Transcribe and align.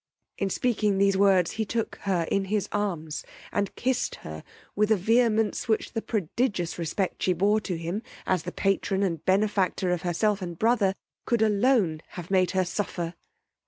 In 0.39 0.49
speaking 0.49 0.97
these 0.97 1.15
words 1.15 1.51
he 1.51 1.63
took 1.63 1.97
her 2.09 2.23
in 2.31 2.45
his 2.45 2.67
arms, 2.71 3.23
and 3.51 3.75
kissed 3.75 4.15
her 4.25 4.43
with 4.75 4.89
a 4.91 4.97
vehemence 4.97 5.67
which 5.67 5.93
the 5.93 6.01
prodigious 6.01 6.79
respect 6.79 7.21
she 7.21 7.33
bore 7.33 7.61
to 7.61 7.77
him, 7.77 8.01
as 8.25 8.41
the 8.41 8.51
patron 8.51 9.03
and 9.03 9.23
benefactor 9.25 9.91
of 9.91 10.01
herself 10.01 10.41
and 10.41 10.57
brother, 10.57 10.95
could 11.27 11.43
alone 11.43 12.01
have 12.07 12.31
made 12.31 12.49
her 12.57 12.65
suffer. 12.65 13.13